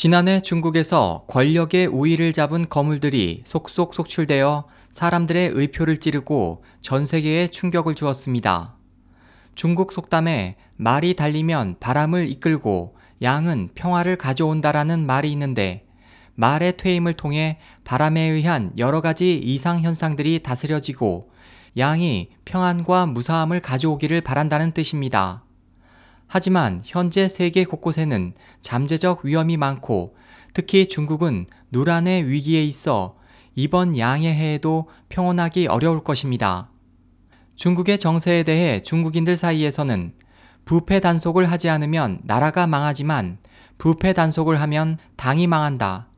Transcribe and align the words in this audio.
지난해 0.00 0.40
중국에서 0.40 1.24
권력의 1.26 1.88
우위를 1.88 2.32
잡은 2.32 2.68
거물들이 2.68 3.42
속속 3.44 3.94
속출되어 3.94 4.68
사람들의 4.92 5.50
의표를 5.52 5.96
찌르고 5.96 6.62
전 6.80 7.04
세계에 7.04 7.48
충격을 7.48 7.96
주었습니다. 7.96 8.76
중국 9.56 9.90
속담에 9.90 10.54
말이 10.76 11.14
달리면 11.14 11.78
바람을 11.80 12.28
이끌고 12.28 12.94
양은 13.22 13.70
평화를 13.74 14.14
가져온다라는 14.14 15.04
말이 15.04 15.32
있는데 15.32 15.84
말의 16.36 16.76
퇴임을 16.76 17.14
통해 17.14 17.58
바람에 17.82 18.20
의한 18.20 18.70
여러 18.78 19.00
가지 19.00 19.36
이상 19.36 19.80
현상들이 19.80 20.44
다스려지고 20.44 21.32
양이 21.76 22.28
평안과 22.44 23.06
무사함을 23.06 23.58
가져오기를 23.58 24.20
바란다는 24.20 24.70
뜻입니다. 24.70 25.42
하지만 26.28 26.82
현재 26.84 27.28
세계 27.28 27.64
곳곳에는 27.64 28.34
잠재적 28.60 29.24
위험이 29.24 29.56
많고 29.56 30.14
특히 30.54 30.86
중국은 30.86 31.46
누란의 31.72 32.28
위기에 32.28 32.62
있어 32.64 33.16
이번 33.54 33.98
양의 33.98 34.32
해에도 34.32 34.88
평온하기 35.08 35.66
어려울 35.66 36.04
것입니다. 36.04 36.70
중국의 37.56 37.98
정세에 37.98 38.44
대해 38.44 38.80
중국인들 38.82 39.36
사이에서는 39.36 40.12
부패 40.64 41.00
단속을 41.00 41.50
하지 41.50 41.68
않으면 41.70 42.20
나라가 42.22 42.66
망하지만 42.66 43.38
부패 43.78 44.12
단속을 44.12 44.60
하면 44.60 44.98
당이 45.16 45.46
망한다. 45.46 46.08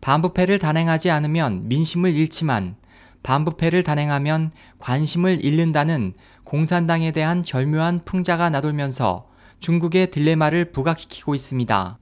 반부패를 0.00 0.58
단행하지 0.58 1.10
않으면 1.10 1.68
민심을 1.68 2.14
잃지만 2.14 2.74
반부패를 3.22 3.82
단행하면 3.82 4.50
관심을 4.78 5.44
잃는다는 5.44 6.14
공산당에 6.44 7.12
대한 7.12 7.42
절묘한 7.42 8.00
풍자가 8.04 8.50
나돌면서 8.50 9.29
중국의 9.60 10.10
딜레마를 10.10 10.72
부각시키고 10.72 11.34
있습니다. 11.34 11.98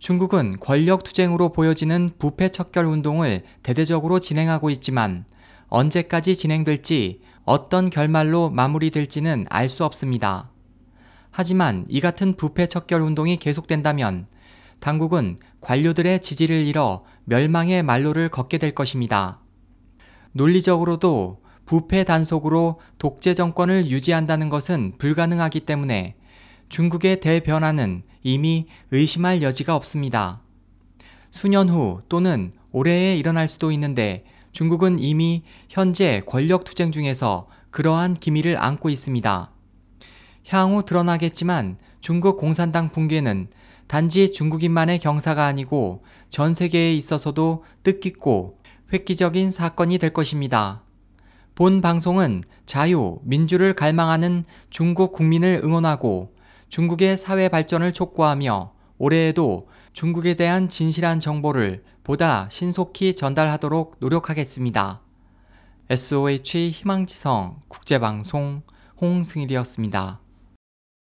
중국은 0.00 0.58
권력 0.60 1.04
투쟁으로 1.04 1.52
보여지는 1.52 2.10
부패 2.18 2.48
척결 2.50 2.84
운동을 2.84 3.42
대대적으로 3.62 4.18
진행하고 4.18 4.70
있지만 4.70 5.24
언제까지 5.68 6.36
진행될지 6.36 7.20
어떤 7.44 7.90
결말로 7.90 8.50
마무리될지는 8.50 9.46
알 9.48 9.68
수 9.68 9.84
없습니다. 9.84 10.50
하지만 11.30 11.86
이 11.88 12.00
같은 12.00 12.36
부패 12.36 12.66
척결 12.66 13.00
운동이 13.00 13.38
계속된다면 13.38 14.26
당국은 14.80 15.38
관료들의 15.60 16.20
지지를 16.20 16.56
잃어 16.56 17.04
멸망의 17.24 17.82
말로를 17.82 18.28
걷게 18.28 18.58
될 18.58 18.74
것입니다. 18.74 19.40
논리적으로도 20.32 21.40
부패 21.66 22.04
단속으로 22.04 22.80
독재 22.98 23.34
정권을 23.34 23.86
유지한다는 23.86 24.50
것은 24.50 24.94
불가능하기 24.98 25.60
때문에 25.60 26.16
중국의 26.68 27.20
대변화는 27.20 28.02
이미 28.22 28.66
의심할 28.90 29.42
여지가 29.42 29.76
없습니다. 29.76 30.40
수년 31.30 31.68
후 31.68 32.02
또는 32.08 32.52
올해에 32.72 33.16
일어날 33.16 33.48
수도 33.48 33.70
있는데 33.72 34.24
중국은 34.52 34.98
이미 34.98 35.42
현재 35.68 36.22
권력 36.26 36.64
투쟁 36.64 36.92
중에서 36.92 37.48
그러한 37.70 38.14
기미를 38.14 38.56
안고 38.60 38.88
있습니다. 38.88 39.50
향후 40.48 40.84
드러나겠지만 40.84 41.78
중국 42.00 42.36
공산당 42.36 42.90
붕괴는 42.90 43.48
단지 43.86 44.32
중국인만의 44.32 44.98
경사가 44.98 45.46
아니고 45.46 46.04
전 46.28 46.54
세계에 46.54 46.94
있어서도 46.94 47.64
뜻깊고 47.82 48.58
획기적인 48.92 49.50
사건이 49.50 49.98
될 49.98 50.12
것입니다. 50.12 50.82
본 51.54 51.80
방송은 51.80 52.42
자유, 52.66 53.18
민주를 53.22 53.74
갈망하는 53.74 54.44
중국 54.70 55.12
국민을 55.12 55.60
응원하고 55.62 56.33
중국의 56.74 57.16
사회 57.16 57.48
발전을 57.48 57.92
촉구하며 57.92 58.72
올해에도 58.98 59.68
중국에 59.92 60.34
대한 60.34 60.68
진실한 60.68 61.20
정보를 61.20 61.84
보다 62.02 62.48
신속히 62.50 63.14
전달하도록 63.14 63.98
노력하겠습니다. 64.00 65.00
SOH 65.88 66.70
희망지성 66.70 67.60
국제방송 67.68 68.62
홍승일이었습니다. 69.00 70.23